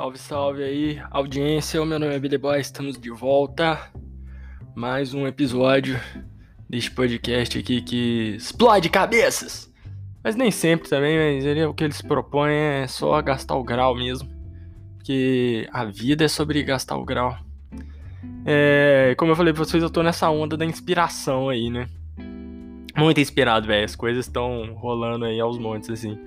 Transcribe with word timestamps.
Salve, 0.00 0.18
salve 0.18 0.62
aí, 0.62 1.02
audiência. 1.10 1.82
O 1.82 1.84
meu 1.84 1.98
nome 1.98 2.14
é 2.14 2.18
Billy 2.18 2.38
Boy, 2.38 2.58
estamos 2.58 2.98
de 2.98 3.10
volta. 3.10 3.78
Mais 4.74 5.12
um 5.12 5.26
episódio 5.26 6.00
deste 6.66 6.90
podcast 6.90 7.58
aqui 7.58 7.82
que 7.82 8.34
explode 8.34 8.88
cabeças. 8.88 9.70
Mas 10.24 10.34
nem 10.34 10.50
sempre 10.50 10.88
também, 10.88 11.18
mas 11.18 11.44
ele, 11.44 11.66
o 11.66 11.74
que 11.74 11.84
eles 11.84 12.00
propõem 12.00 12.54
é 12.54 12.86
só 12.86 13.20
gastar 13.20 13.56
o 13.56 13.62
grau 13.62 13.94
mesmo. 13.94 14.26
Porque 14.96 15.68
a 15.70 15.84
vida 15.84 16.24
é 16.24 16.28
sobre 16.28 16.62
gastar 16.62 16.96
o 16.96 17.04
grau. 17.04 17.36
É, 18.46 19.14
como 19.18 19.32
eu 19.32 19.36
falei 19.36 19.52
pra 19.52 19.62
vocês, 19.62 19.82
eu 19.82 19.90
tô 19.90 20.02
nessa 20.02 20.30
onda 20.30 20.56
da 20.56 20.64
inspiração 20.64 21.50
aí, 21.50 21.68
né? 21.68 21.86
Muito 22.96 23.20
inspirado, 23.20 23.66
velho. 23.66 23.84
As 23.84 23.94
coisas 23.94 24.24
estão 24.24 24.72
rolando 24.76 25.26
aí 25.26 25.38
aos 25.38 25.58
montes, 25.58 25.90
assim. 25.90 26.18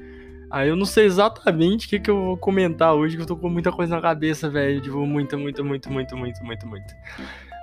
Aí 0.53 0.69
eu 0.69 0.75
não 0.75 0.85
sei 0.85 1.05
exatamente 1.05 1.87
o 1.87 1.89
que, 1.89 1.99
que 1.99 2.11
eu 2.11 2.15
vou 2.15 2.37
comentar 2.37 2.93
hoje, 2.93 3.15
que 3.15 3.23
eu 3.23 3.25
tô 3.25 3.35
com 3.35 3.49
muita 3.49 3.71
coisa 3.71 3.95
na 3.95 3.99
cabeça, 3.99 4.51
velho. 4.51 4.79
Tipo, 4.79 5.03
muita, 5.03 5.35
muita, 5.35 5.63
muito, 5.63 5.91
muito, 5.91 6.15
muito, 6.15 6.43
muito, 6.45 6.67
muito. 6.67 6.93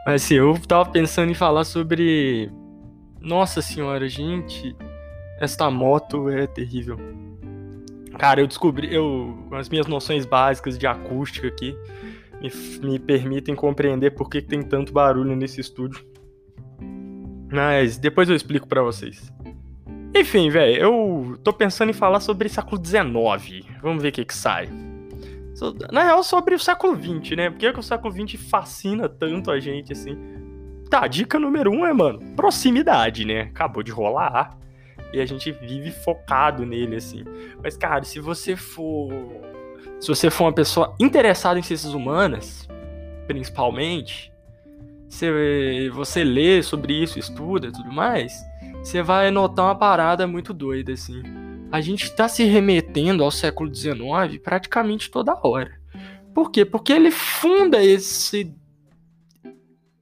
Mas 0.05 0.25
assim, 0.25 0.35
eu 0.35 0.59
tava 0.67 0.91
pensando 0.91 1.31
em 1.31 1.35
falar 1.35 1.63
sobre. 1.63 2.51
Nossa 3.21 3.63
senhora, 3.63 4.09
gente. 4.09 4.75
Esta 5.39 5.71
moto 5.71 6.29
é 6.29 6.49
terrível. 6.49 6.99
Cara, 8.19 8.41
eu 8.41 8.49
descobri. 8.49 8.93
Eu, 8.93 9.39
as 9.53 9.69
minhas 9.69 9.87
noções 9.87 10.27
básicas 10.27 10.77
de 10.77 10.85
acústica 10.85 11.47
aqui 11.47 11.77
me, 12.43 12.51
me 12.89 12.99
permitem 12.99 13.55
compreender 13.55 14.11
por 14.17 14.29
que, 14.29 14.43
que 14.43 14.49
tem 14.49 14.63
tanto 14.63 14.93
barulho 14.93 15.37
nesse 15.37 15.61
estúdio. 15.61 16.05
Mas 17.53 17.99
depois 17.99 18.29
eu 18.29 18.35
explico 18.35 18.67
para 18.67 18.83
vocês. 18.83 19.33
Enfim, 20.15 20.51
velho, 20.51 20.83
eu 20.83 21.39
tô 21.43 21.53
pensando 21.53 21.91
em 21.91 21.95
falar 21.95 22.21
sobre 22.21 22.49
século 22.49 22.85
XIX. 22.85 23.65
Vamos 23.81 24.03
ver 24.03 24.09
o 24.09 24.13
que 24.13 24.25
que 24.25 24.35
sai. 24.35 24.69
Na 25.93 26.03
real, 26.03 26.23
sobre 26.23 26.55
o 26.55 26.59
século 26.59 26.97
XX, 26.97 27.37
né? 27.37 27.51
Por 27.51 27.59
que, 27.59 27.73
que 27.73 27.79
o 27.79 27.83
século 27.83 28.13
XX 28.13 28.41
fascina 28.41 29.09
tanto 29.09 29.51
a 29.51 29.61
gente, 29.61 29.93
assim? 29.93 30.17
Tá, 30.89 31.07
dica 31.07 31.39
número 31.39 31.71
um 31.71 31.87
é, 31.87 31.93
mano, 31.93 32.19
proximidade, 32.35 33.25
né? 33.25 33.43
Acabou 33.43 33.83
de 33.83 33.93
rolar. 33.93 34.59
E 35.13 35.21
a 35.21 35.27
gente 35.27 35.53
vive 35.53 35.91
focado 35.91 36.65
nele, 36.65 36.97
assim. 36.97 37.25
Mas, 37.63 37.77
cara, 37.77 38.03
se 38.05 38.19
você 38.19 38.57
for. 38.57 39.13
Se 40.01 40.09
você 40.09 40.31
for 40.31 40.45
uma 40.45 40.53
pessoa 40.53 40.95
interessada 40.99 41.59
em 41.59 41.63
ciências 41.63 41.93
humanas, 41.93 42.67
principalmente, 43.27 44.33
você, 45.09 45.91
você 45.93 46.25
lê 46.25 46.63
sobre 46.63 46.95
isso, 46.95 47.19
estuda 47.19 47.69
e 47.69 47.73
tudo 47.73 47.93
mais 47.93 48.50
você 48.83 49.03
vai 49.03 49.31
notar 49.31 49.67
uma 49.67 49.75
parada 49.75 50.27
muito 50.27 50.53
doida, 50.53 50.93
assim. 50.93 51.23
A 51.71 51.81
gente 51.81 52.05
está 52.05 52.29
se 52.29 52.45
remetendo 52.45 53.23
ao 53.23 53.31
século 53.31 53.73
XIX 53.73 54.43
praticamente 54.43 55.11
toda 55.11 55.39
hora. 55.43 55.79
Por 56.35 56.51
quê? 56.51 56.65
Porque 56.65 56.93
ele 56.93 57.11
funda 57.11 57.83
esse 57.83 58.53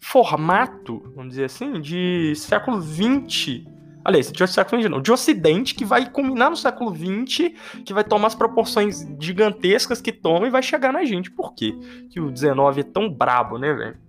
formato, 0.00 1.02
vamos 1.14 1.30
dizer 1.30 1.44
assim, 1.44 1.80
de 1.80 2.32
século 2.36 2.80
XX. 2.80 3.64
Aliás, 4.04 4.32
de 4.32 4.46
século 4.46 4.80
XX 4.80 4.90
não, 4.90 5.02
de 5.02 5.12
Ocidente, 5.12 5.74
que 5.74 5.84
vai 5.84 6.08
culminar 6.08 6.48
no 6.48 6.56
século 6.56 6.94
XX, 6.94 7.52
que 7.84 7.92
vai 7.92 8.04
tomar 8.04 8.28
as 8.28 8.34
proporções 8.34 9.06
gigantescas 9.20 10.00
que 10.00 10.12
toma 10.12 10.46
e 10.46 10.50
vai 10.50 10.62
chegar 10.62 10.92
na 10.92 11.04
gente. 11.04 11.30
Por 11.30 11.52
quê? 11.54 11.76
Que 12.08 12.20
o 12.20 12.34
XIX 12.34 12.78
é 12.78 12.82
tão 12.82 13.10
brabo, 13.10 13.58
né, 13.58 13.74
velho? 13.74 14.07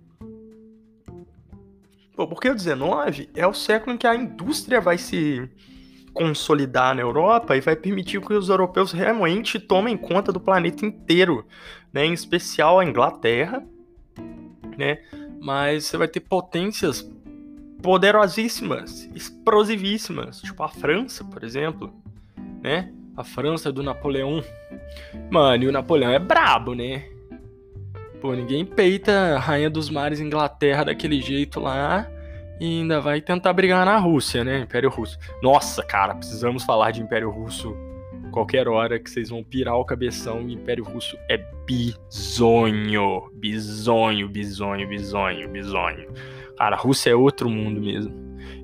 Pô, 2.20 2.26
porque 2.26 2.50
o 2.50 2.54
19 2.54 3.30
é 3.34 3.46
o 3.46 3.54
século 3.54 3.94
em 3.94 3.96
que 3.96 4.06
a 4.06 4.14
indústria 4.14 4.78
vai 4.78 4.98
se 4.98 5.48
consolidar 6.12 6.94
na 6.94 7.00
Europa 7.00 7.56
e 7.56 7.62
vai 7.62 7.74
permitir 7.74 8.20
que 8.20 8.34
os 8.34 8.50
europeus 8.50 8.92
realmente 8.92 9.58
tomem 9.58 9.96
conta 9.96 10.30
do 10.30 10.38
planeta 10.38 10.84
inteiro, 10.84 11.46
né? 11.90 12.04
Em 12.04 12.12
especial 12.12 12.78
a 12.78 12.84
Inglaterra, 12.84 13.64
né? 14.76 14.98
Mas 15.40 15.86
você 15.86 15.96
vai 15.96 16.08
ter 16.08 16.20
potências 16.20 17.10
poderosíssimas, 17.82 19.08
explosivíssimas, 19.14 20.42
tipo 20.42 20.62
a 20.62 20.68
França, 20.68 21.24
por 21.24 21.42
exemplo, 21.42 21.90
né? 22.62 22.92
A 23.16 23.24
França 23.24 23.72
do 23.72 23.82
Napoleão. 23.82 24.44
Mano, 25.30 25.64
e 25.64 25.68
o 25.68 25.72
Napoleão 25.72 26.10
é 26.10 26.18
brabo, 26.18 26.74
né? 26.74 27.09
Pô, 28.20 28.34
ninguém 28.34 28.66
peita 28.66 29.36
a 29.36 29.38
Rainha 29.38 29.70
dos 29.70 29.88
Mares 29.88 30.20
Inglaterra 30.20 30.84
daquele 30.84 31.22
jeito 31.22 31.58
lá 31.58 32.06
e 32.60 32.66
ainda 32.80 33.00
vai 33.00 33.22
tentar 33.22 33.54
brigar 33.54 33.86
na 33.86 33.96
Rússia, 33.96 34.44
né? 34.44 34.60
Império 34.60 34.90
Russo. 34.90 35.18
Nossa, 35.42 35.82
cara, 35.82 36.14
precisamos 36.14 36.62
falar 36.62 36.90
de 36.90 37.00
Império 37.00 37.30
Russo 37.30 37.74
qualquer 38.30 38.68
hora 38.68 38.98
que 38.98 39.08
vocês 39.08 39.30
vão 39.30 39.42
pirar 39.42 39.76
o 39.76 39.84
cabeção. 39.86 40.44
O 40.44 40.50
Império 40.50 40.84
Russo 40.84 41.16
é 41.30 41.38
bizonho. 41.66 43.30
Bizonho, 43.32 44.28
bizonho, 44.28 44.86
bizonho, 44.86 45.48
bizonho. 45.48 46.08
Cara, 46.58 46.76
a 46.76 46.78
Rússia 46.78 47.10
é 47.10 47.14
outro 47.14 47.48
mundo 47.48 47.80
mesmo. 47.80 48.14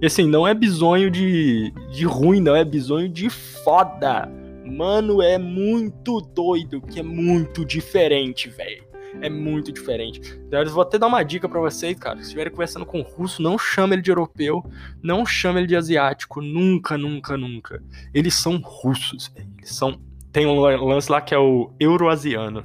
E 0.03 0.05
assim, 0.05 0.27
não 0.27 0.47
é 0.47 0.53
bizonho 0.53 1.11
de, 1.11 1.73
de 1.91 2.05
ruim, 2.05 2.43
não. 2.43 2.55
É 2.55 2.65
bizonho 2.65 3.09
de 3.09 3.31
foda. 3.31 4.31
Mano, 4.67 5.23
é 5.23 5.39
muito 5.39 6.21
doido, 6.21 6.83
que 6.83 7.01
é 7.01 7.03
muito 7.03 7.65
diferente, 7.65 8.51
velho 8.51 8.86
é 9.21 9.29
muito 9.29 9.73
diferente. 9.73 10.21
Então, 10.47 10.61
eu 10.61 10.71
vou 10.71 10.83
até 10.83 10.99
dar 10.99 11.07
uma 11.07 11.23
dica 11.23 11.49
para 11.49 11.61
vocês, 11.61 11.99
cara. 11.99 12.17
Se 12.17 12.25
estiverem 12.25 12.53
conversando 12.53 12.87
com 12.87 13.01
russo, 13.03 13.43
não 13.43 13.59
chame 13.59 13.95
ele 13.95 14.03
de 14.03 14.11
europeu, 14.11 14.65
não 15.03 15.25
chame 15.25 15.61
ele 15.61 15.67
de 15.67 15.77
asiático, 15.77 16.41
nunca, 16.41 16.99
nunca, 16.99 17.37
nunca. 17.37 17.83
Eles 18.13 18.35
são 18.35 18.59
russos, 18.59 19.33
eles 19.37 19.75
são. 19.75 20.01
Tem 20.33 20.47
um 20.47 20.61
lance 20.61 21.11
lá 21.11 21.21
que 21.21 21.35
é 21.35 21.39
o 21.39 21.73
euroasiano. 21.81 22.63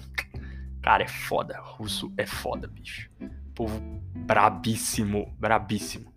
Cara, 0.81 1.03
é 1.03 1.07
foda. 1.07 1.59
Russo 1.61 2.11
é 2.17 2.25
foda, 2.25 2.67
bicho. 2.67 3.09
Povo 3.55 3.79
brabíssimo, 4.15 5.33
brabíssimo. 5.39 6.11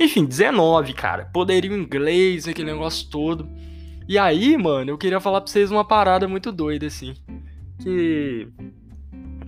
Enfim, 0.00 0.24
19, 0.24 0.94
cara. 0.94 1.26
Poderio 1.26 1.76
inglês, 1.76 2.46
aquele 2.46 2.72
negócio 2.72 3.08
todo. 3.10 3.48
E 4.06 4.16
aí, 4.16 4.56
mano, 4.56 4.90
eu 4.90 4.98
queria 4.98 5.20
falar 5.20 5.40
pra 5.40 5.50
vocês 5.50 5.70
uma 5.70 5.84
parada 5.84 6.28
muito 6.28 6.52
doida, 6.52 6.86
assim. 6.86 7.14
Que 7.80 8.48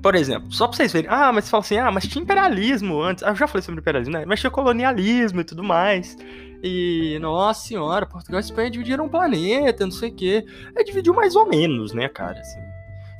por 0.02 0.14
exemplo, 0.14 0.50
só 0.52 0.66
pra 0.66 0.76
vocês 0.76 0.92
verem. 0.92 1.10
Ah, 1.10 1.32
mas 1.32 1.44
você 1.44 1.50
fala 1.50 1.60
assim, 1.62 1.78
ah, 1.78 1.90
mas 1.90 2.06
tinha 2.06 2.22
imperialismo 2.22 3.00
antes. 3.00 3.22
Ah, 3.22 3.30
eu 3.30 3.36
já 3.36 3.46
falei 3.46 3.62
sobre 3.62 3.80
imperialismo, 3.80 4.14
né? 4.14 4.24
Mas 4.26 4.40
tinha 4.40 4.50
colonialismo 4.50 5.40
e 5.40 5.44
tudo 5.44 5.62
mais. 5.62 6.16
E, 6.62 7.18
nossa 7.20 7.66
senhora, 7.66 8.06
Portugal 8.06 8.40
e 8.40 8.44
Espanha 8.44 8.70
dividiram 8.70 9.06
o 9.06 9.10
planeta, 9.10 9.84
não 9.84 9.92
sei 9.92 10.10
o 10.10 10.14
quê. 10.14 10.44
É, 10.76 10.82
dividiu 10.82 11.14
mais 11.14 11.34
ou 11.36 11.48
menos, 11.48 11.92
né, 11.92 12.08
cara? 12.08 12.38
Assim, 12.38 12.60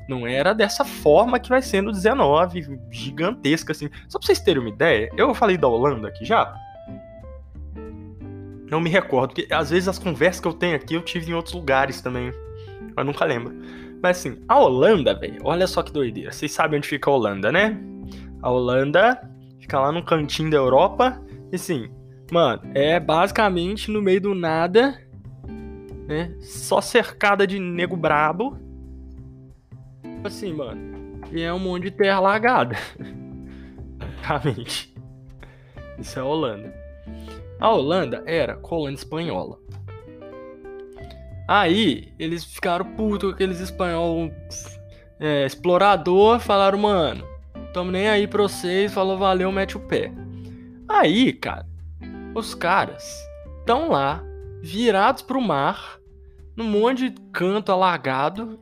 não 0.09 0.27
era 0.27 0.53
dessa 0.53 0.85
forma 0.85 1.39
que 1.39 1.49
vai 1.49 1.63
ser 1.63 1.83
no 1.83 1.93
19, 1.93 2.81
gigantesca, 2.91 3.73
assim. 3.73 3.89
Só 4.09 4.19
pra 4.19 4.27
vocês 4.27 4.41
terem 4.41 4.61
uma 4.61 4.69
ideia, 4.69 5.11
eu 5.17 5.35
falei 5.35 5.57
da 5.57 5.69
Holanda 5.69 6.09
aqui 6.09 6.25
já. 6.25 6.53
Não 8.71 8.81
me 8.81 8.89
recordo, 8.89 9.35
porque 9.35 9.53
às 9.53 9.71
vezes 9.71 9.89
as 9.89 9.99
conversas 9.99 10.41
que 10.41 10.47
eu 10.49 10.53
tenho 10.53 10.77
aqui 10.77 10.95
eu 10.95 11.03
tive 11.03 11.31
em 11.31 11.35
outros 11.35 11.55
lugares 11.55 12.01
também. 12.01 12.33
Eu 12.97 13.05
nunca 13.05 13.25
lembro. 13.25 13.55
Mas 14.03 14.19
assim, 14.19 14.39
a 14.49 14.59
Holanda, 14.59 15.15
velho, 15.15 15.41
olha 15.45 15.67
só 15.67 15.83
que 15.83 15.93
doideira. 15.93 16.33
Vocês 16.33 16.53
sabem 16.53 16.79
onde 16.79 16.89
fica 16.89 17.11
a 17.11 17.15
Holanda, 17.15 17.53
né? 17.53 17.79
A 18.43 18.51
Holanda 18.51 19.21
fica 19.61 19.79
lá 19.79 19.93
no 19.93 20.05
cantinho 20.05 20.51
da 20.51 20.57
Europa. 20.57 21.21
E 21.53 21.57
assim, 21.57 21.91
mano, 22.33 22.63
é 22.75 22.99
basicamente 22.99 23.91
no 23.91 24.01
meio 24.01 24.21
do 24.21 24.35
nada, 24.35 24.99
né? 26.07 26.35
Só 26.41 26.81
cercada 26.81 27.47
de 27.47 27.59
nego 27.59 27.97
brabo. 27.97 28.57
Assim, 30.25 30.53
mano, 30.53 31.21
e 31.31 31.43
é 31.43 31.53
um 31.53 31.59
monte 31.59 31.85
de 31.85 31.91
terra 31.91 32.21
lagada. 32.21 32.77
Basicamente. 33.99 34.95
Isso 35.99 36.19
é 36.19 36.23
a 36.23 36.25
Holanda. 36.25 36.75
A 37.59 37.71
Holanda 37.71 38.23
era 38.27 38.57
colônia 38.57 38.95
espanhola. 38.95 39.59
Aí 41.51 42.15
eles 42.17 42.45
ficaram 42.45 42.85
putos 42.95 43.29
com 43.29 43.35
aqueles 43.35 43.59
espanhol 43.59 44.31
é, 45.19 45.45
explorador, 45.45 46.39
falaram, 46.39 46.79
mano, 46.79 47.27
tamo 47.75 47.91
nem 47.91 48.09
aí 48.09 48.29
pra 48.29 48.43
vocês, 48.43 48.95
falou 48.95 49.19
valeu, 49.19 49.51
mete 49.51 49.77
o 49.77 49.81
pé. 49.81 50.13
Aí, 50.89 51.33
cara, 51.33 51.67
os 52.37 52.55
caras 52.55 53.17
estão 53.59 53.89
lá, 53.89 54.23
virados 54.63 55.23
pro 55.23 55.41
mar, 55.41 55.99
num 56.57 56.71
monte 56.71 57.11
de 57.11 57.21
canto 57.33 57.73
alagado, 57.73 58.57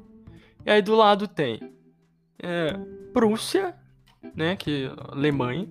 e 0.65 0.71
aí 0.71 0.81
do 0.81 0.95
lado 0.95 1.29
tem 1.29 1.61
é, 2.43 2.73
Prússia, 3.13 3.75
né, 4.35 4.57
que 4.57 4.87
é 4.87 5.13
Alemanha, 5.13 5.69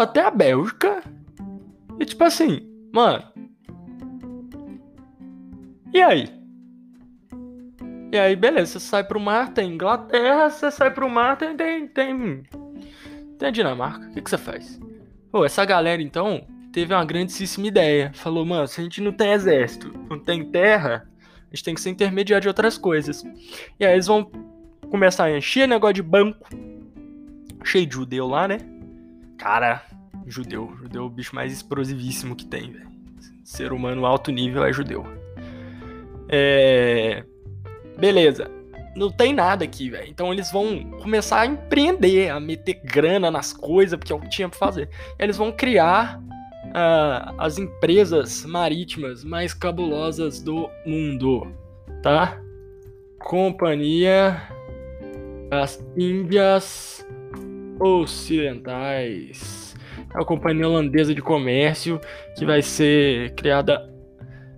até 0.00 0.22
a 0.22 0.30
Bélgica, 0.30 1.02
e 2.00 2.06
tipo 2.06 2.24
assim, 2.24 2.66
mano, 2.90 3.22
e 5.92 6.02
aí? 6.02 6.42
E 8.12 8.18
aí, 8.18 8.36
beleza, 8.36 8.72
você 8.72 8.80
sai 8.80 9.04
pro 9.04 9.18
mar, 9.18 9.54
tem 9.54 9.72
Inglaterra, 9.72 10.50
você 10.50 10.70
sai 10.70 10.90
pro 10.90 11.08
mar, 11.08 11.36
tem. 11.38 11.56
Tem, 11.56 11.88
tem, 11.88 12.42
tem 13.38 13.48
a 13.48 13.50
Dinamarca. 13.50 14.06
O 14.06 14.12
que, 14.12 14.20
que 14.20 14.28
você 14.28 14.36
faz? 14.36 14.78
Pô, 15.30 15.46
essa 15.46 15.64
galera 15.64 16.02
então 16.02 16.46
teve 16.72 16.92
uma 16.92 17.04
grandíssima 17.06 17.66
ideia. 17.66 18.12
Falou, 18.14 18.44
mano, 18.44 18.68
se 18.68 18.80
a 18.80 18.84
gente 18.84 19.00
não 19.00 19.12
tem 19.12 19.32
exército, 19.32 19.90
não 20.10 20.18
tem 20.18 20.44
terra, 20.44 21.08
a 21.50 21.54
gente 21.54 21.64
tem 21.64 21.74
que 21.74 21.80
ser 21.80 21.88
intermediário 21.88 22.42
de 22.42 22.48
outras 22.48 22.76
coisas. 22.76 23.24
E 23.80 23.84
aí 23.86 23.94
eles 23.94 24.06
vão 24.06 24.30
começar 24.90 25.24
a 25.24 25.36
encher 25.36 25.66
negócio 25.66 25.94
de 25.94 26.02
banco. 26.02 26.48
Cheio 27.64 27.86
de 27.86 27.94
judeu 27.94 28.26
lá, 28.26 28.46
né? 28.46 28.58
Cara, 29.38 29.82
judeu. 30.26 30.76
Judeu 30.82 31.02
é 31.02 31.06
o 31.06 31.10
bicho 31.10 31.34
mais 31.34 31.50
explosivíssimo 31.50 32.36
que 32.36 32.44
tem, 32.44 32.72
velho. 32.72 32.92
Ser 33.42 33.72
humano 33.72 34.04
alto 34.04 34.30
nível 34.30 34.64
é 34.64 34.72
judeu. 34.72 35.21
É. 36.32 37.22
Beleza. 37.98 38.50
Não 38.96 39.10
tem 39.10 39.32
nada 39.32 39.64
aqui, 39.64 39.90
velho. 39.90 40.08
Então 40.08 40.32
eles 40.32 40.50
vão 40.50 40.84
começar 41.02 41.40
a 41.40 41.46
empreender, 41.46 42.30
a 42.30 42.40
meter 42.40 42.80
grana 42.84 43.30
nas 43.30 43.52
coisas, 43.52 43.98
porque 43.98 44.12
é 44.12 44.16
o 44.16 44.20
que 44.20 44.28
tinha 44.28 44.48
pra 44.48 44.58
fazer. 44.58 44.88
Eles 45.18 45.36
vão 45.36 45.52
criar 45.52 46.18
uh, 46.68 47.34
as 47.38 47.58
empresas 47.58 48.44
marítimas 48.44 49.24
mais 49.24 49.54
cabulosas 49.54 50.42
do 50.42 50.68
mundo, 50.84 51.52
tá? 52.02 52.40
Companhia 53.18 54.42
das 55.48 55.84
Índias 55.96 57.06
Ocidentais. 57.78 59.74
É 60.14 60.20
a 60.20 60.24
companhia 60.24 60.68
holandesa 60.68 61.14
de 61.14 61.22
comércio 61.22 62.00
que 62.36 62.44
vai 62.44 62.60
ser 62.60 63.34
criada 63.34 63.91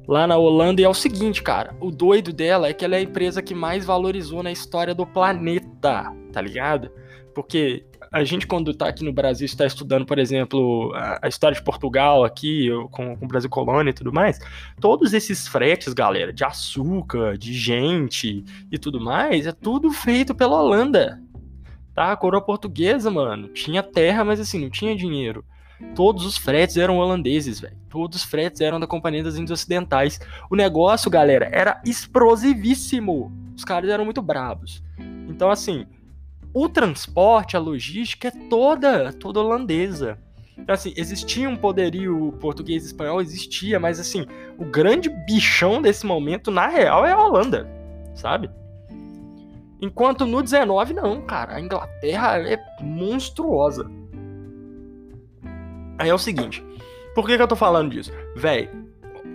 lá 0.07 0.27
na 0.27 0.37
Holanda. 0.37 0.81
E 0.81 0.85
é 0.85 0.89
o 0.89 0.95
seguinte, 0.95 1.43
cara: 1.43 1.77
o 1.81 1.91
doido 1.91 2.33
dela 2.33 2.69
é 2.69 2.73
que 2.73 2.85
ela 2.85 2.95
é 2.95 2.99
a 2.99 3.03
empresa 3.03 3.43
que 3.43 3.55
mais 3.55 3.85
valorizou 3.85 4.43
na 4.43 4.53
história 4.53 4.95
do 4.95 5.07
planeta, 5.07 6.13
tá 6.33 6.41
ligado? 6.41 6.91
Porque 7.35 7.85
a 8.15 8.23
gente, 8.23 8.47
quando 8.47 8.71
está 8.71 8.89
aqui 8.89 9.05
no 9.05 9.13
Brasil, 9.13 9.45
está 9.45 9.67
estudando, 9.67 10.07
por 10.07 10.21
exemplo, 10.21 10.93
a, 10.95 11.19
a 11.23 11.29
história 11.29 11.57
de 11.57 11.65
Portugal 11.65 12.25
aqui, 12.25 12.69
com, 12.93 13.17
com 13.17 13.25
o 13.25 13.29
Brasil 13.29 13.51
Colônia 13.51 13.91
e 13.91 13.95
tudo 13.95 14.13
mais, 14.13 14.39
todos 14.81 15.13
esses 15.13 15.49
fretes, 15.49 15.93
galera, 15.93 16.33
de 16.33 16.45
açúcar, 16.45 17.37
de 17.37 17.53
gente 17.53 18.45
e 18.71 18.79
tudo 18.79 19.01
mais, 19.01 19.49
é 19.49 19.53
tudo 19.53 19.91
feito 19.91 20.33
pela 20.33 20.63
Holanda. 20.63 21.21
Tá? 21.93 22.13
A 22.13 22.17
coroa 22.17 22.41
portuguesa, 22.41 23.11
mano, 23.11 23.49
tinha 23.49 23.83
terra, 23.83 24.25
mas 24.25 24.39
assim, 24.39 24.61
não 24.61 24.71
tinha 24.71 24.95
dinheiro. 24.95 25.45
Todos 25.95 26.25
os 26.25 26.37
fretes 26.37 26.77
eram 26.77 26.99
holandeses, 26.99 27.61
velho. 27.61 27.77
Todos 27.89 28.19
os 28.19 28.25
fretes 28.25 28.61
eram 28.61 28.81
da 28.81 28.87
Companhia 28.87 29.23
das 29.23 29.37
Índias 29.37 29.61
Ocidentais. 29.61 30.21
O 30.51 30.57
negócio, 30.57 31.11
galera, 31.11 31.49
era 31.53 31.81
explosivíssimo. 31.85 33.33
Os 33.57 33.65
caras 33.65 33.91
eram 33.91 34.05
muito 34.05 34.23
brabos. 34.23 34.83
Então, 35.29 35.51
assim, 35.51 35.87
o 36.53 36.69
transporte, 36.69 37.57
a 37.57 37.61
logística 37.61 38.29
é 38.29 38.49
toda, 38.49 39.13
toda 39.13 39.41
holandesa. 39.41 40.19
Então, 40.57 40.73
assim, 40.73 40.95
existia 40.97 41.49
um 41.49 41.57
poderio 41.57 42.33
português 42.41 42.85
e 42.85 42.87
espanhol, 42.87 43.21
existia, 43.21 43.81
mas 43.81 43.99
assim, 43.99 44.25
o 44.57 44.65
grande 44.65 45.09
bichão 45.09 45.83
desse 45.83 46.07
momento, 46.07 46.51
na 46.51 46.69
real, 46.69 47.05
é 47.05 47.13
a 47.13 47.21
Holanda, 47.21 47.69
sabe? 48.15 48.49
Enquanto 49.81 50.25
no 50.25 50.43
19, 50.43 50.95
não, 50.95 51.21
cara, 51.23 51.57
a 51.57 51.61
Inglaterra 51.61 52.39
é 52.39 52.57
monstruosa. 52.81 53.91
Aí 55.99 56.09
é 56.09 56.15
o 56.15 56.19
seguinte, 56.19 56.65
por 57.15 57.27
que, 57.27 57.37
que 57.37 57.43
eu 57.43 57.49
tô 57.49 57.57
falando 57.57 57.91
disso? 57.91 58.13
Véi, 58.37 58.69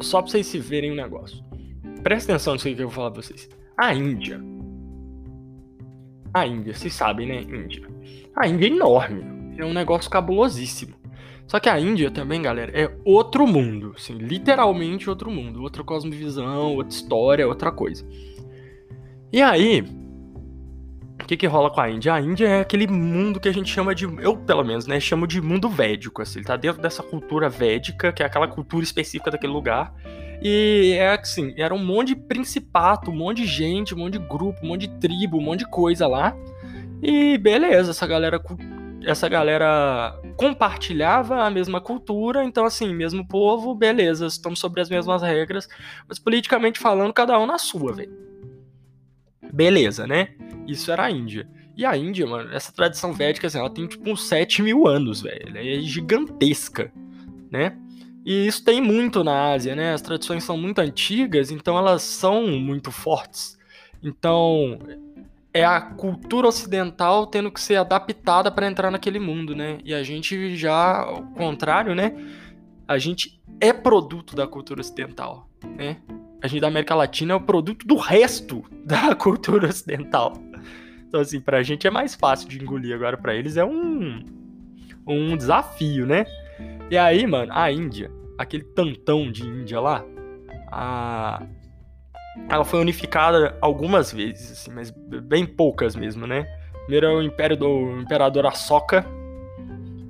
só 0.02 0.22
pra 0.22 0.32
vocês 0.32 0.48
se 0.48 0.60
verem 0.60 0.92
um 0.92 0.96
negócio. 0.96 1.44
Presta 2.04 2.34
atenção 2.34 2.54
nisso 2.54 2.66
que 2.66 2.82
eu 2.82 2.88
vou 2.88 2.96
falar 2.96 3.12
pra 3.12 3.22
vocês. 3.22 3.50
A 3.78 3.94
Índia, 3.94 4.42
a 6.34 6.46
Índia, 6.46 6.74
vocês 6.74 6.94
sabem, 6.94 7.28
né? 7.28 7.42
Índia. 7.42 7.88
A 8.36 8.48
Índia 8.48 8.68
é 8.68 8.70
enorme. 8.70 9.24
É 9.58 9.66
um 9.66 9.74
negócio 9.74 10.10
cabulosíssimo. 10.10 10.94
Só 11.48 11.60
que 11.60 11.68
a 11.68 11.80
Índia 11.80 12.12
também, 12.12 12.42
galera, 12.42 12.72
é 12.80 12.96
outro 13.04 13.48
mundo. 13.48 13.94
Assim, 13.96 14.14
literalmente 14.14 15.10
outro 15.10 15.32
mundo. 15.32 15.62
Outra 15.62 15.84
cosmovisão, 15.84 16.76
outra 16.76 16.94
história, 16.94 17.48
outra 17.48 17.72
coisa. 17.72 18.06
E 19.34 19.42
aí, 19.42 19.84
que 21.30 21.38
que 21.38 21.46
rola 21.46 21.70
com 21.70 21.80
a 21.80 21.88
Índia? 21.88 22.12
A 22.12 22.20
Índia 22.20 22.48
é 22.48 22.62
aquele 22.62 22.88
mundo 22.88 23.40
que 23.40 23.48
a 23.48 23.54
gente 23.54 23.72
chama 23.72 23.94
de, 23.94 24.06
eu 24.06 24.36
pelo 24.36 24.64
menos, 24.64 24.88
né, 24.88 25.00
chamo 25.00 25.28
de 25.28 25.40
mundo 25.40 25.70
védico, 25.70 26.24
assim, 26.24 26.40
ele 26.40 26.48
tá 26.48 26.56
dentro 26.56 26.82
dessa 26.82 27.04
cultura 27.04 27.48
védica, 27.48 28.12
que 28.12 28.24
é 28.24 28.26
aquela 28.26 28.48
cultura 28.48 28.84
específica 28.84 29.30
daquele 29.30 29.54
lugar, 29.54 29.94
e 30.42 30.96
é 30.98 31.10
assim, 31.14 31.54
era 31.56 31.72
um 31.72 31.86
monte 31.86 32.10
de 32.10 32.16
principato, 32.16 33.12
um 33.12 33.16
monte 33.16 33.44
de 33.44 33.46
gente, 33.46 33.94
um 33.94 34.00
monte 34.00 34.14
de 34.14 34.28
grupo, 34.28 34.60
um 34.64 34.70
monte 34.70 34.88
de 34.88 35.00
tribo, 35.00 35.38
um 35.38 35.42
monte 35.42 35.60
de 35.60 35.70
coisa 35.70 36.08
lá. 36.08 36.36
E 37.00 37.38
beleza, 37.38 37.92
essa 37.92 38.08
galera 38.08 38.42
essa 39.06 39.30
galera 39.30 40.20
compartilhava 40.36 41.44
a 41.44 41.50
mesma 41.52 41.80
cultura, 41.80 42.44
então 42.44 42.66
assim, 42.66 42.92
mesmo 42.92 43.26
povo, 43.28 43.76
beleza, 43.76 44.26
estamos 44.26 44.60
sobre 44.60 44.82
as 44.82 44.90
mesmas 44.90 45.22
regras, 45.22 45.70
mas 46.08 46.18
politicamente 46.18 46.80
falando, 46.80 47.14
cada 47.14 47.38
um 47.38 47.46
na 47.46 47.60
sua, 47.60 47.94
velho. 47.94 48.30
Beleza, 49.54 50.06
né? 50.06 50.30
Isso 50.68 50.92
era 50.92 51.06
a 51.06 51.12
Índia. 51.12 51.48
E 51.76 51.86
a 51.86 51.96
Índia, 51.96 52.28
mano, 52.28 52.54
essa 52.54 52.72
tradição 52.72 53.14
védica, 53.14 53.48
assim, 53.48 53.58
ela 53.58 53.70
tem 53.70 53.88
tipo 53.88 54.10
uns 54.10 54.28
7 54.28 54.62
mil 54.62 54.88
anos, 54.88 55.22
velho. 55.22 55.48
Ela 55.48 55.60
é 55.60 55.80
gigantesca, 55.80 56.92
né? 57.52 57.78
E 58.26 58.46
isso 58.48 58.64
tem 58.64 58.82
muito 58.82 59.24
na 59.24 59.54
Ásia, 59.54 59.76
né? 59.76 59.94
As 59.94 60.02
tradições 60.02 60.44
são 60.44 60.58
muito 60.58 60.80
antigas, 60.80 61.52
então 61.52 61.78
elas 61.78 62.04
são 62.04 62.48
muito 62.60 62.92
fortes. 62.92 63.58
Então, 64.04 64.78
é 65.54 65.66
a 65.66 65.82
cultura 65.82 66.48
ocidental 66.48 67.28
tendo 67.28 67.52
que 67.52 67.60
ser 67.60 67.78
adaptada 67.78 68.52
para 68.52 68.68
entrar 68.68 68.92
naquele 68.92 69.20
mundo, 69.20 69.56
né? 69.56 69.80
E 69.84 69.94
a 69.94 70.04
gente 70.04 70.56
já, 70.56 71.02
ao 71.02 71.24
contrário, 71.28 71.96
né? 71.96 72.14
A 72.88 72.98
gente 72.98 73.42
é 73.60 73.74
produto 73.74 74.36
da 74.36 74.48
cultura 74.48 74.82
ocidental, 74.82 75.50
né? 75.78 75.98
A 76.42 76.48
gente 76.48 76.62
da 76.62 76.68
América 76.68 76.96
Latina 76.96 77.34
é 77.34 77.36
o 77.36 77.42
produto 77.42 77.86
do 77.86 77.96
resto 77.96 78.64
da 78.86 79.14
cultura 79.16 79.68
ocidental. 79.68 80.34
Então, 81.08 81.20
assim, 81.20 81.40
pra 81.42 81.64
gente 81.64 81.88
é 81.88 81.90
mais 81.90 82.16
fácil 82.16 82.48
de 82.48 82.62
engolir, 82.62 82.94
agora 82.94 83.18
para 83.18 83.34
eles 83.34 83.58
é 83.58 83.66
um, 83.66 84.24
um 85.08 85.36
desafio, 85.36 86.06
né? 86.06 86.26
E 86.90 86.98
aí, 86.98 87.26
mano, 87.26 87.52
a 87.54 87.72
Índia, 87.72 88.12
aquele 88.38 88.64
tantão 88.64 89.32
de 89.32 89.44
Índia 89.44 89.80
lá, 89.80 90.06
a... 90.72 91.42
ela 92.48 92.64
foi 92.64 92.80
unificada 92.80 93.58
algumas 93.60 94.14
vezes, 94.14 94.52
assim, 94.52 94.72
mas 94.72 94.92
bem 94.92 95.46
poucas 95.46 95.96
mesmo, 95.96 96.28
né? 96.28 96.46
Primeiro 96.84 97.08
é 97.08 97.14
o 97.16 97.22
Império 97.24 97.58
do 97.58 98.00
Imperador 98.00 98.46
Ashoka, 98.46 99.06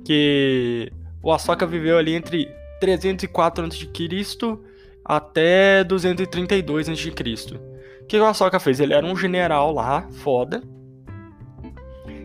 que 0.04 0.92
o 1.22 1.32
Ashoka 1.32 1.66
viveu 1.66 1.98
ali 1.98 2.14
entre 2.14 2.46
304 2.80 3.66
a.C. 3.66 3.86
até 5.16 5.82
232 5.82 6.88
a.C. 6.88 7.10
O 8.00 8.06
que 8.06 8.18
o 8.18 8.24
Ashoka 8.24 8.60
fez? 8.60 8.78
Ele 8.78 8.94
era 8.94 9.04
um 9.04 9.16
general 9.16 9.72
lá, 9.72 10.08
foda. 10.22 10.62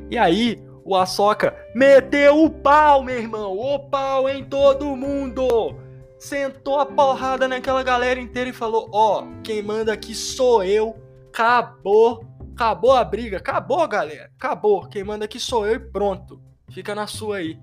E 0.10 0.18
aí, 0.18 0.64
o 0.84 0.96
Ahsoka 0.96 1.58
meteu 1.74 2.44
o 2.44 2.50
pau, 2.50 3.04
meu 3.04 3.18
irmão. 3.18 3.58
O 3.58 3.80
pau 3.80 4.30
em 4.30 4.44
todo 4.44 4.96
mundo. 4.96 5.76
Sentou 6.20 6.80
a 6.80 6.86
porrada 6.86 7.48
naquela 7.48 7.82
galera 7.82 8.20
inteira 8.20 8.52
e 8.52 8.54
falou: 8.54 8.88
Ó, 8.92 9.24
oh, 9.24 9.42
quem 9.42 9.64
manda 9.64 9.92
aqui 9.92 10.14
sou 10.14 10.64
eu. 10.64 10.96
Acabou. 11.30 12.24
Acabou 12.54 12.94
a 12.94 13.04
briga. 13.04 13.38
Acabou, 13.38 13.88
galera. 13.88 14.30
Acabou. 14.38 14.88
Quem 14.88 15.04
manda 15.04 15.26
aqui 15.26 15.40
sou 15.40 15.66
eu 15.66 15.74
e 15.74 15.80
pronto. 15.80 16.40
Fica 16.70 16.94
na 16.94 17.08
sua 17.08 17.38
aí. 17.38 17.58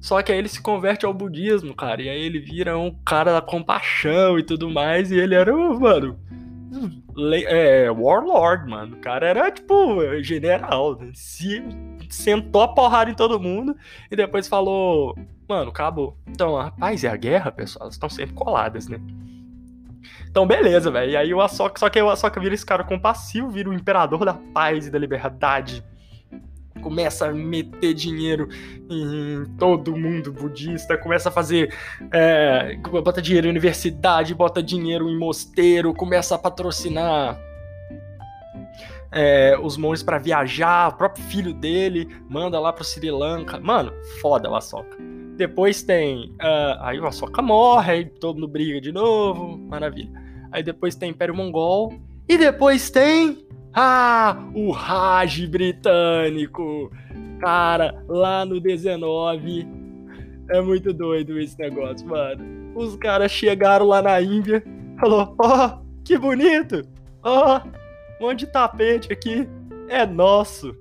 Só 0.00 0.22
que 0.22 0.32
aí 0.32 0.38
ele 0.38 0.48
se 0.48 0.62
converte 0.62 1.04
ao 1.04 1.12
budismo, 1.12 1.74
cara. 1.74 2.02
E 2.02 2.08
aí 2.08 2.20
ele 2.22 2.38
vira 2.38 2.78
um 2.78 2.90
cara 3.04 3.32
da 3.32 3.42
compaixão 3.42 4.38
e 4.38 4.42
tudo 4.42 4.70
mais. 4.70 5.10
E 5.10 5.18
ele 5.18 5.34
era, 5.34 5.54
mano, 5.54 6.18
é, 7.46 7.90
Warlord, 7.90 8.68
mano. 8.68 8.96
O 8.96 9.00
cara 9.00 9.26
era, 9.26 9.50
tipo, 9.50 10.00
general. 10.22 10.96
Né? 10.98 11.10
Se 11.14 11.62
sentou 12.08 12.62
a 12.62 12.68
porrada 12.68 13.10
em 13.10 13.14
todo 13.14 13.38
mundo 13.38 13.76
e 14.10 14.16
depois 14.16 14.48
falou: 14.48 15.14
Mano, 15.48 15.70
acabou. 15.70 16.16
Então, 16.26 16.58
a 16.58 16.70
paz 16.70 17.02
e 17.02 17.08
a 17.08 17.16
guerra, 17.16 17.52
pessoal, 17.52 17.88
estão 17.88 18.08
sempre 18.08 18.34
coladas, 18.34 18.88
né? 18.88 18.98
Então, 20.30 20.46
beleza, 20.46 20.90
velho. 20.90 21.10
E 21.10 21.16
aí 21.16 21.34
o 21.34 21.40
Ahsoka, 21.40 21.78
só 21.78 21.90
que 21.90 22.00
o 22.00 22.08
Ahsoka 22.08 22.40
vira 22.40 22.54
esse 22.54 22.64
cara 22.64 22.84
compassivo, 22.84 23.50
vira 23.50 23.68
o 23.68 23.74
imperador 23.74 24.24
da 24.24 24.34
paz 24.34 24.86
e 24.86 24.90
da 24.90 24.98
liberdade. 24.98 25.84
Começa 26.80 27.26
a 27.26 27.32
meter 27.32 27.94
dinheiro 27.94 28.48
em 28.88 29.44
todo 29.58 29.96
mundo 29.96 30.32
budista, 30.32 30.96
começa 30.96 31.28
a 31.28 31.32
fazer. 31.32 31.74
É, 32.12 32.76
bota 32.76 33.20
dinheiro 33.22 33.46
em 33.46 33.50
universidade, 33.50 34.34
bota 34.34 34.62
dinheiro 34.62 35.08
em 35.08 35.18
mosteiro, 35.18 35.94
começa 35.94 36.34
a 36.34 36.38
patrocinar 36.38 37.38
é, 39.12 39.58
os 39.60 39.76
monges 39.76 40.02
para 40.02 40.18
viajar, 40.18 40.88
o 40.88 40.96
próprio 40.96 41.24
filho 41.24 41.52
dele 41.52 42.08
manda 42.28 42.58
lá 42.60 42.72
pro 42.72 42.84
Sri 42.84 43.10
Lanka. 43.10 43.58
Mano, 43.58 43.92
foda 44.20 44.50
o 44.50 44.54
Ahsoka. 44.54 44.96
Depois 45.36 45.82
tem. 45.82 46.30
Uh, 46.32 46.76
aí 46.80 47.00
o 47.00 47.06
Ahsoka 47.06 47.40
morre, 47.40 47.92
aí 47.92 48.04
todo 48.04 48.36
mundo 48.36 48.48
briga 48.48 48.80
de 48.80 48.92
novo. 48.92 49.56
Maravilha. 49.56 50.10
Aí 50.52 50.62
depois 50.62 50.94
tem 50.94 51.10
Império 51.10 51.34
Mongol. 51.34 51.94
E 52.28 52.36
depois 52.36 52.90
tem. 52.90 53.46
Ah, 53.72 54.36
o 54.54 54.70
Raj 54.70 55.46
britânico. 55.46 56.90
Cara, 57.40 58.04
lá 58.08 58.44
no 58.44 58.60
19. 58.60 59.66
É 60.50 60.60
muito 60.60 60.92
doido 60.92 61.38
esse 61.38 61.58
negócio, 61.58 62.06
mano. 62.06 62.72
Os 62.74 62.96
caras 62.96 63.30
chegaram 63.30 63.86
lá 63.86 64.02
na 64.02 64.20
Índia, 64.20 64.62
falou: 64.98 65.34
"Ó, 65.38 65.66
oh, 65.66 65.86
que 66.04 66.18
bonito! 66.18 66.82
Ó, 67.22 67.60
oh, 67.60 68.24
um 68.24 68.28
monte 68.28 68.40
de 68.40 68.52
tapete 68.52 69.12
aqui. 69.12 69.48
é 69.88 70.04
nosso. 70.06 70.74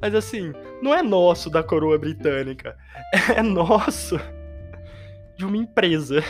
Mas 0.00 0.14
assim, 0.14 0.52
não 0.82 0.94
é 0.94 1.02
nosso 1.02 1.50
da 1.50 1.62
coroa 1.62 1.98
britânica. 1.98 2.76
É 3.36 3.42
nosso 3.42 4.18
de 5.36 5.44
uma 5.44 5.56
empresa. 5.56 6.22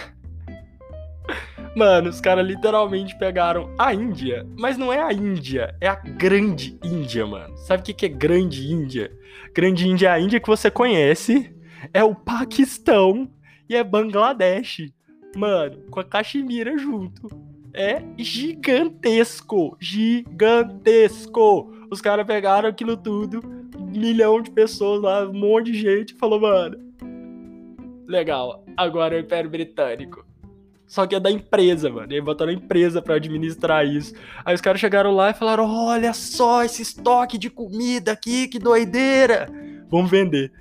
Mano, 1.76 2.09
os 2.09 2.23
caras 2.23 2.47
literalmente 2.47 3.14
pegaram 3.18 3.71
a 3.78 3.92
Índia, 3.92 4.47
mas 4.59 4.78
não 4.78 4.90
é 4.90 4.99
a 4.99 5.12
Índia, 5.12 5.76
é 5.78 5.87
a 5.87 5.95
grande 5.95 6.78
Índia, 6.83 7.26
mano. 7.26 7.54
Sabe 7.59 7.83
o 7.83 7.95
que, 7.95 8.06
é 8.06 8.09
grande 8.09 8.73
Índia? 8.73 9.12
Grande 9.54 9.87
Índia 9.87 10.09
é 10.09 10.11
a 10.12 10.18
Índia 10.18 10.40
que 10.40 10.49
você 10.49 10.71
conhece, 10.71 11.54
é 11.92 12.02
o 12.02 12.14
Paquistão 12.14 13.30
e 13.68 13.76
é 13.76 13.85
Bangladesh. 13.85 14.90
Mano, 15.37 15.83
com 15.90 16.00
a 16.00 16.04
Caxemira 16.04 16.78
junto. 16.78 17.28
É 17.75 18.02
gigantesco, 18.16 19.76
gigantesco. 19.78 21.71
Os 21.90 22.00
caras 22.00 22.26
pegaram 22.26 22.71
aquilo 22.71 22.97
tudo, 22.97 23.42
milhão 23.78 24.40
de 24.40 24.50
pessoas 24.50 25.02
lá, 25.02 25.28
um 25.28 25.35
monte 25.35 25.73
de 25.73 25.78
gente, 25.78 26.14
falou, 26.14 26.40
mano, 26.40 26.78
legal, 28.09 28.64
agora 28.78 29.14
é 29.14 29.18
o 29.18 29.21
Império 29.21 29.50
Britânico. 29.50 30.25
Só 30.86 31.06
que 31.06 31.14
é 31.14 31.20
da 31.20 31.30
empresa, 31.30 31.90
mano. 31.90 32.12
E 32.12 32.14
aí 32.14 32.20
botaram 32.20 32.52
a 32.52 32.54
empresa 32.54 33.02
para 33.02 33.16
administrar 33.16 33.86
isso. 33.86 34.14
Aí 34.44 34.54
os 34.54 34.60
caras 34.60 34.80
chegaram 34.80 35.14
lá 35.14 35.30
e 35.30 35.34
falaram: 35.34 35.68
olha 35.68 36.12
só 36.12 36.62
esse 36.62 36.82
estoque 36.82 37.36
de 37.36 37.50
comida 37.50 38.12
aqui, 38.12 38.46
que 38.46 38.58
doideira! 38.58 39.48
Vamos 39.90 40.10
vender. 40.10 40.52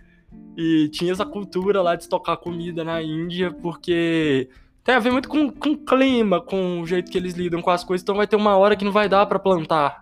E 0.57 0.89
tinha 0.89 1.11
essa 1.11 1.25
cultura 1.25 1.81
lá 1.81 1.95
de 1.95 2.03
estocar 2.03 2.37
comida 2.37 2.83
na 2.83 3.01
Índia, 3.01 3.51
porque 3.51 4.49
tem 4.83 4.95
a 4.95 4.99
ver 4.99 5.11
muito 5.11 5.27
com, 5.27 5.51
com 5.51 5.75
clima, 5.75 6.39
com 6.39 6.81
o 6.81 6.87
jeito 6.87 7.11
que 7.11 7.17
eles 7.17 7.33
lidam 7.33 7.61
com 7.61 7.69
as 7.69 7.83
coisas. 7.83 8.03
Então 8.03 8.15
vai 8.15 8.27
ter 8.27 8.35
uma 8.35 8.55
hora 8.55 8.75
que 8.75 8.85
não 8.85 8.91
vai 8.91 9.09
dar 9.09 9.25
para 9.25 9.39
plantar. 9.39 10.01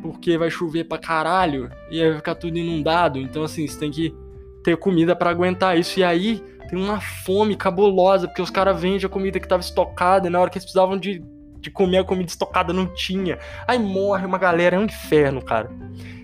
Porque 0.00 0.36
vai 0.38 0.50
chover 0.50 0.84
pra 0.84 0.98
caralho 0.98 1.70
e 1.90 2.00
aí 2.00 2.08
vai 2.08 2.18
ficar 2.18 2.34
tudo 2.34 2.58
inundado. 2.58 3.18
Então, 3.18 3.42
assim, 3.42 3.66
você 3.66 3.78
tem 3.78 3.90
que 3.90 4.14
ter 4.62 4.76
comida 4.76 5.16
para 5.16 5.30
aguentar 5.30 5.78
isso. 5.78 5.98
E 5.98 6.04
aí 6.04 6.42
tem 6.72 6.80
uma 6.82 7.02
fome 7.02 7.54
cabulosa, 7.54 8.26
porque 8.26 8.40
os 8.40 8.48
caras 8.48 8.80
vendem 8.80 9.04
a 9.04 9.08
comida 9.08 9.38
que 9.38 9.46
tava 9.46 9.60
estocada, 9.60 10.26
e 10.26 10.30
na 10.30 10.40
hora 10.40 10.48
que 10.48 10.56
eles 10.56 10.64
precisavam 10.64 10.96
de, 10.96 11.22
de 11.60 11.70
comer 11.70 11.98
a 11.98 12.04
comida 12.04 12.30
estocada 12.30 12.72
não 12.72 12.86
tinha. 12.86 13.38
Aí 13.68 13.78
morre 13.78 14.24
uma 14.24 14.38
galera, 14.38 14.76
é 14.76 14.78
um 14.78 14.84
inferno, 14.84 15.42
cara. 15.44 15.70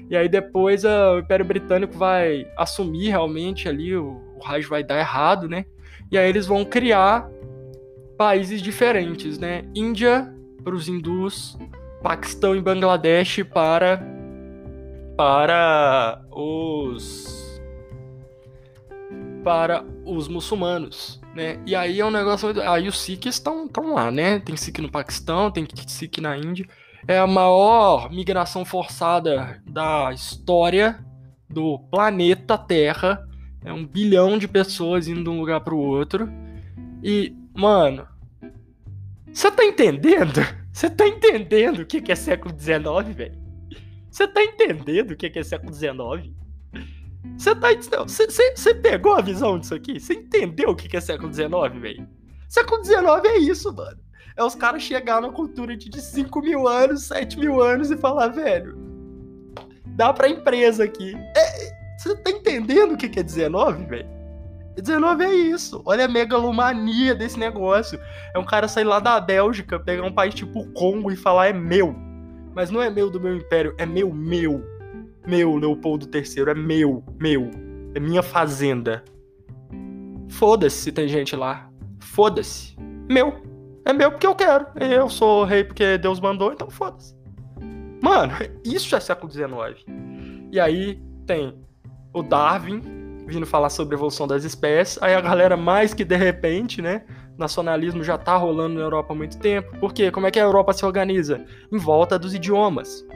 E 0.08 0.16
aí 0.16 0.26
depois 0.26 0.86
a, 0.86 1.12
o 1.12 1.18
Império 1.18 1.44
Britânico 1.44 1.92
vai 1.98 2.46
assumir 2.56 3.10
realmente 3.10 3.68
ali, 3.68 3.94
o, 3.94 4.22
o 4.36 4.42
Raj 4.42 4.64
vai 4.64 4.82
dar 4.82 4.98
errado, 4.98 5.46
né? 5.50 5.66
E 6.10 6.16
aí 6.16 6.26
eles 6.26 6.46
vão 6.46 6.64
criar 6.64 7.28
países 8.16 8.62
diferentes, 8.62 9.38
né? 9.38 9.64
Índia 9.74 10.32
para 10.64 10.74
os 10.74 10.88
hindus, 10.88 11.58
Paquistão 12.02 12.56
e 12.56 12.62
Bangladesh 12.62 13.42
para 13.52 14.00
para 15.14 16.22
os 16.30 17.60
para 19.44 19.84
os 20.08 20.28
muçulmanos, 20.28 21.20
né? 21.34 21.60
E 21.66 21.74
aí 21.74 22.00
é 22.00 22.04
um 22.04 22.10
negócio. 22.10 22.48
Aí 22.62 22.88
os 22.88 22.98
Sikhs 23.00 23.34
estão 23.34 23.68
lá, 23.94 24.10
né? 24.10 24.40
Tem 24.40 24.56
Sikh 24.56 24.80
no 24.80 24.90
Paquistão, 24.90 25.50
tem 25.50 25.66
Sikh 25.86 26.20
na 26.20 26.36
Índia. 26.36 26.66
É 27.06 27.18
a 27.18 27.26
maior 27.26 28.10
migração 28.10 28.64
forçada 28.64 29.62
da 29.66 30.12
história 30.12 31.04
do 31.48 31.78
planeta 31.90 32.56
Terra. 32.56 33.26
É 33.64 33.72
um 33.72 33.86
bilhão 33.86 34.38
de 34.38 34.48
pessoas 34.48 35.08
indo 35.08 35.22
de 35.22 35.30
um 35.30 35.38
lugar 35.38 35.60
para 35.60 35.74
o 35.74 35.78
outro. 35.78 36.28
E, 37.02 37.34
mano, 37.54 38.06
você 39.32 39.50
tá 39.50 39.64
entendendo? 39.64 40.40
Você 40.72 40.88
tá 40.88 41.06
entendendo 41.06 41.80
o 41.80 41.86
que 41.86 42.10
é 42.10 42.14
século 42.14 42.54
XIX, 42.58 43.14
velho? 43.14 43.38
Você 44.10 44.26
tá 44.26 44.42
entendendo 44.42 45.10
o 45.12 45.16
que 45.16 45.38
é 45.38 45.42
século 45.42 45.72
XIX? 45.72 46.32
Você 47.38 47.54
tá. 47.54 47.68
Você 48.04 48.74
pegou 48.74 49.14
a 49.14 49.22
visão 49.22 49.60
disso 49.60 49.72
aqui? 49.72 50.00
Você 50.00 50.14
entendeu 50.14 50.70
o 50.70 50.76
que 50.76 50.96
é 50.96 51.00
século 51.00 51.32
XIX, 51.32 51.48
velho? 51.80 52.08
Século 52.48 52.84
XIX 52.84 53.04
é 53.26 53.38
isso, 53.38 53.72
mano. 53.72 53.96
É 54.36 54.42
os 54.42 54.56
caras 54.56 54.82
chegar 54.82 55.22
na 55.22 55.30
cultura 55.30 55.76
de 55.76 56.00
5 56.00 56.40
mil 56.42 56.66
anos, 56.66 57.04
7 57.04 57.38
mil 57.38 57.62
anos 57.62 57.90
e 57.90 57.96
falar, 57.96 58.28
velho, 58.28 58.76
dá 59.86 60.12
pra 60.12 60.28
empresa 60.28 60.84
aqui. 60.84 61.16
Você 61.96 62.12
é, 62.12 62.14
tá 62.16 62.30
entendendo 62.30 62.92
o 62.92 62.96
que 62.96 63.18
é 63.18 63.22
19, 63.22 63.84
velho? 63.86 64.08
19 64.76 65.24
é 65.24 65.34
isso. 65.34 65.80
Olha 65.84 66.06
a 66.06 66.08
megalomania 66.08 67.14
desse 67.14 67.38
negócio. 67.38 68.00
É 68.34 68.38
um 68.38 68.44
cara 68.44 68.66
sair 68.66 68.84
lá 68.84 68.98
da 68.98 69.20
Bélgica, 69.20 69.78
pegar 69.78 70.04
um 70.04 70.12
país 70.12 70.34
tipo 70.34 70.72
Congo 70.72 71.10
e 71.10 71.16
falar 71.16 71.48
é 71.48 71.52
meu. 71.52 71.94
Mas 72.54 72.70
não 72.70 72.82
é 72.82 72.90
meu 72.90 73.10
do 73.10 73.20
meu 73.20 73.36
império, 73.36 73.74
é 73.78 73.86
meu, 73.86 74.12
meu 74.12 74.77
meu, 75.26 75.56
Leopoldo 75.56 76.08
III, 76.12 76.50
é 76.50 76.54
meu, 76.54 77.04
meu. 77.18 77.50
É 77.94 78.00
minha 78.00 78.22
fazenda. 78.22 79.04
Foda-se 80.30 80.82
se 80.82 80.92
tem 80.92 81.08
gente 81.08 81.34
lá. 81.34 81.70
Foda-se. 82.00 82.76
Meu. 83.08 83.42
É 83.84 83.92
meu 83.92 84.10
porque 84.10 84.26
eu 84.26 84.34
quero. 84.34 84.66
Eu 84.78 85.08
sou 85.08 85.44
rei 85.44 85.64
porque 85.64 85.96
Deus 85.98 86.20
mandou, 86.20 86.52
então 86.52 86.70
foda-se. 86.70 87.16
Mano, 88.02 88.32
isso 88.64 88.94
é 88.94 89.00
século 89.00 89.30
XIX. 89.30 89.84
E 90.52 90.60
aí 90.60 91.00
tem 91.26 91.54
o 92.12 92.22
Darwin 92.22 92.80
vindo 93.26 93.46
falar 93.46 93.70
sobre 93.70 93.94
a 93.94 93.98
evolução 93.98 94.26
das 94.26 94.44
espécies. 94.44 95.00
Aí 95.02 95.14
a 95.14 95.20
galera, 95.20 95.56
mais 95.56 95.92
que 95.92 96.04
de 96.04 96.16
repente, 96.16 96.80
né? 96.80 97.04
Nacionalismo 97.36 98.02
já 98.02 98.18
tá 98.18 98.36
rolando 98.36 98.74
na 98.74 98.80
Europa 98.80 99.12
há 99.12 99.16
muito 99.16 99.38
tempo. 99.38 99.78
Por 99.78 99.92
quê? 99.92 100.10
Como 100.10 100.26
é 100.26 100.30
que 100.30 100.40
a 100.40 100.42
Europa 100.42 100.72
se 100.72 100.84
organiza? 100.84 101.44
Em 101.70 101.78
volta 101.78 102.18
dos 102.18 102.34
idiomas. 102.34 103.06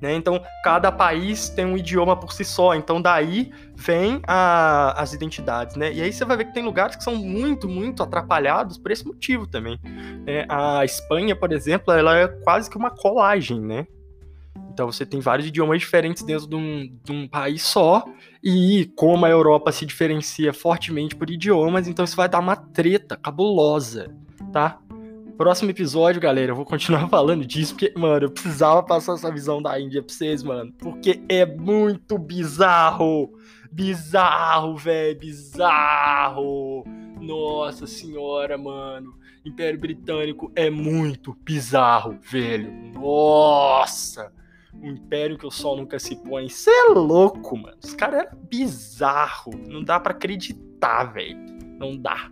Né? 0.00 0.14
Então, 0.14 0.40
cada 0.62 0.92
país 0.92 1.48
tem 1.48 1.64
um 1.64 1.76
idioma 1.76 2.16
por 2.16 2.32
si 2.32 2.44
só. 2.44 2.74
Então, 2.74 3.00
daí 3.02 3.50
vem 3.74 4.20
a, 4.26 5.00
as 5.00 5.12
identidades. 5.12 5.76
Né? 5.76 5.92
E 5.92 6.02
aí 6.02 6.12
você 6.12 6.24
vai 6.24 6.36
ver 6.36 6.46
que 6.46 6.54
tem 6.54 6.64
lugares 6.64 6.96
que 6.96 7.02
são 7.04 7.16
muito, 7.16 7.68
muito 7.68 8.02
atrapalhados 8.02 8.78
por 8.78 8.90
esse 8.90 9.06
motivo 9.06 9.46
também. 9.46 9.78
É, 10.26 10.46
a 10.48 10.84
Espanha, 10.84 11.34
por 11.34 11.52
exemplo, 11.52 11.92
ela 11.92 12.16
é 12.16 12.28
quase 12.28 12.70
que 12.70 12.76
uma 12.76 12.90
colagem, 12.90 13.60
né? 13.60 13.86
Então 14.78 14.86
você 14.86 15.04
tem 15.04 15.18
vários 15.18 15.48
idiomas 15.48 15.80
diferentes 15.80 16.22
dentro 16.22 16.46
de 16.46 16.54
um, 16.54 16.88
de 17.02 17.10
um, 17.10 17.26
país 17.26 17.62
só, 17.62 18.04
e 18.40 18.88
como 18.94 19.26
a 19.26 19.28
Europa 19.28 19.72
se 19.72 19.84
diferencia 19.84 20.52
fortemente 20.52 21.16
por 21.16 21.28
idiomas, 21.28 21.88
então 21.88 22.04
isso 22.04 22.14
vai 22.14 22.28
dar 22.28 22.38
uma 22.38 22.54
treta 22.54 23.16
cabulosa, 23.16 24.14
tá? 24.52 24.78
Próximo 25.38 25.70
episódio, 25.70 26.20
galera, 26.20 26.50
eu 26.50 26.56
vou 26.56 26.64
continuar 26.64 27.06
falando 27.08 27.46
disso, 27.46 27.72
porque, 27.72 27.96
mano, 27.96 28.26
eu 28.26 28.30
precisava 28.30 28.82
passar 28.82 29.14
essa 29.14 29.30
visão 29.30 29.62
da 29.62 29.78
Índia 29.78 30.02
pra 30.02 30.12
vocês, 30.12 30.42
mano. 30.42 30.72
Porque 30.76 31.22
é 31.28 31.46
muito 31.46 32.18
bizarro. 32.18 33.32
Bizarro, 33.70 34.76
velho, 34.76 35.16
bizarro. 35.16 36.82
Nossa 37.20 37.86
senhora, 37.86 38.58
mano. 38.58 39.16
Império 39.44 39.78
Britânico 39.78 40.50
é 40.56 40.68
muito 40.68 41.36
bizarro, 41.44 42.18
velho. 42.20 42.72
Nossa. 42.92 44.32
Um 44.74 44.90
império 44.90 45.38
que 45.38 45.46
o 45.46 45.52
sol 45.52 45.76
nunca 45.76 46.00
se 46.00 46.16
põe. 46.16 46.48
Você 46.48 46.68
é 46.68 46.88
louco, 46.88 47.56
mano. 47.56 47.76
Os 47.80 47.94
caras 47.94 48.26
eram 48.26 48.38
bizarro. 48.50 49.52
Não 49.68 49.84
dá 49.84 50.00
para 50.00 50.14
acreditar, 50.14 51.04
velho. 51.04 51.38
Não 51.78 51.96
dá. 51.96 52.28